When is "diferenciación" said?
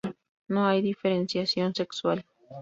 0.81-1.75